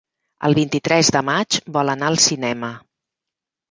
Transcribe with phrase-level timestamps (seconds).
[0.47, 2.77] El vint-i-tres de maig vol anar al cinema.